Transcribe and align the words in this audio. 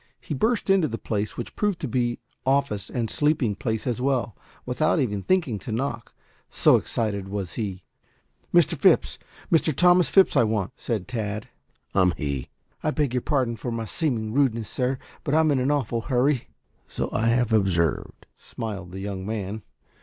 He 0.19 0.33
burst 0.33 0.71
into 0.71 0.87
the 0.87 0.97
place, 0.97 1.37
which 1.37 1.55
proved 1.55 1.79
to 1.81 1.87
be 1.87 2.17
office 2.43 2.89
and 2.89 3.07
sleeping 3.07 3.53
place 3.53 3.85
as 3.85 4.01
well, 4.01 4.35
without 4.65 4.99
even 4.99 5.21
thinking 5.21 5.59
to 5.59 5.71
knock, 5.71 6.15
so 6.49 6.75
excited 6.75 7.27
was 7.27 7.53
he. 7.53 7.61
A 7.61 7.69
young 7.69 7.71
man, 7.71 7.81
who 8.53 8.61
sat 8.61 8.63
studying 8.71 8.93
a 8.93 8.97
map, 8.97 8.99
glanced 8.99 9.13
up 9.13 9.21
in 9.21 9.61
surprise. 9.61 9.61
"Mr. 9.61 9.69
Phipps 9.69 9.75
Mr. 9.75 9.75
Thomas 9.75 10.09
Phipps, 10.09 10.37
I 10.37 10.43
want," 10.43 10.71
said 10.75 11.07
Tad. 11.07 11.49
"I 11.93 12.01
am 12.01 12.13
he." 12.17 12.49
"I 12.81 12.89
beg 12.89 13.13
your 13.13 13.21
pardon 13.21 13.55
for 13.57 13.71
my 13.71 13.85
seeming 13.85 14.33
rudeness, 14.33 14.69
sir, 14.69 14.97
but 15.23 15.35
I'm 15.35 15.51
in 15.51 15.59
an 15.59 15.69
awful 15.69 16.01
hurry." 16.01 16.47
"So 16.87 17.11
I 17.13 17.27
have 17.27 17.53
observed," 17.53 18.25
smiled 18.35 18.93
the 18.93 19.01
young 19.01 19.23
man. 19.23 19.61